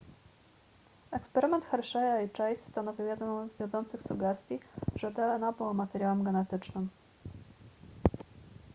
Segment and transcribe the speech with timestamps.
[1.17, 4.59] eksperyment hersheya i chase stanowił jedną z wiodących sugestii
[4.95, 6.89] że dna było materiałem genetycznym